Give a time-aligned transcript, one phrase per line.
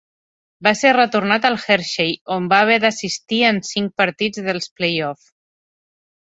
[0.67, 5.31] Va ser retornat al Hershey, on va haver d'assistir en cinc partits dels play-offs.